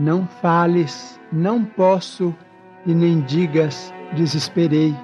[0.00, 2.34] Não fales, não posso,
[2.86, 4.96] e nem digas, desesperei.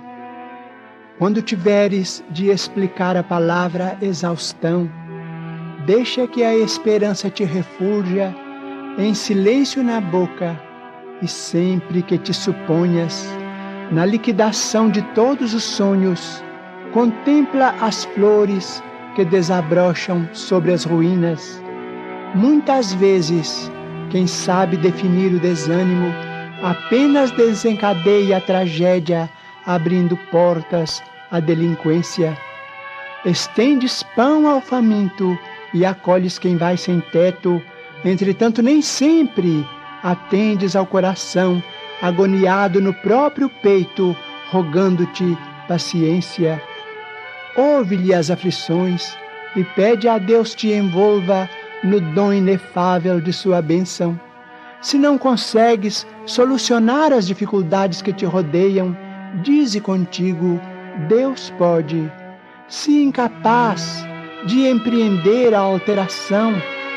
[1.18, 4.90] Quando tiveres de explicar a palavra exaustão,
[5.84, 8.34] deixa que a esperança te refulja
[8.96, 10.58] em silêncio na boca,
[11.20, 13.28] e sempre que te suponhas
[13.92, 16.42] na liquidação de todos os sonhos,
[16.94, 18.82] contempla as flores
[19.14, 21.62] que desabrocham sobre as ruínas.
[22.34, 23.70] Muitas vezes,
[24.10, 26.12] quem sabe definir o desânimo
[26.62, 29.28] apenas desencadeia a tragédia,
[29.64, 32.36] abrindo portas à delinquência.
[33.24, 35.38] Estendes pão ao faminto
[35.74, 37.60] e acolhes quem vai sem teto,
[38.04, 39.66] entretanto, nem sempre
[40.02, 41.62] atendes ao coração
[42.00, 44.16] agoniado no próprio peito,
[44.50, 46.62] rogando-te paciência.
[47.56, 49.16] Ouve-lhe as aflições
[49.56, 51.48] e pede a Deus te envolva
[51.82, 54.18] no dom inefável de sua bênção.
[54.80, 58.96] Se não consegues solucionar as dificuldades que te rodeiam,
[59.42, 60.60] dize contigo:
[61.08, 62.10] Deus pode.
[62.68, 64.04] Se incapaz
[64.46, 66.54] de empreender a alteração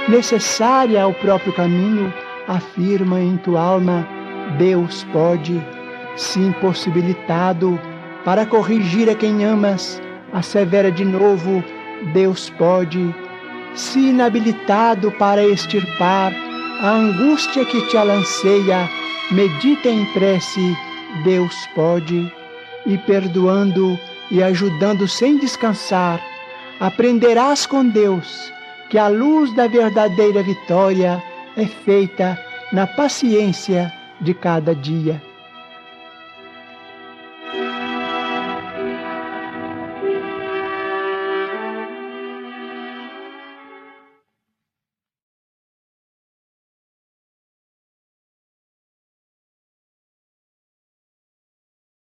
[0.08, 2.14] necessária ao próprio caminho,
[2.48, 4.08] afirma em tua alma:
[4.58, 5.62] Deus pode.
[6.16, 7.80] Se impossibilitado
[8.26, 10.02] para corrigir a quem amas,
[10.34, 11.64] assevera de novo:
[12.14, 13.14] Deus pode.
[13.76, 16.34] Se inabilitado para extirpar
[16.82, 18.90] a angústia que te alanceia,
[19.32, 20.76] medita em prece,
[21.24, 22.32] Deus pode,
[22.86, 24.00] e perdoando
[24.32, 26.22] e ajudando sem descansar,
[26.80, 28.52] aprenderás com Deus
[28.90, 31.22] que a luz da verdadeira vitória
[31.56, 32.40] é feita
[32.72, 35.29] na paciência de cada dia.